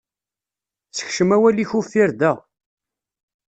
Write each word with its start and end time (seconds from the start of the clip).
Sekcem 0.97 1.31
awal-ik 1.35 1.71
uffir 1.79 2.09
da. 2.19 2.33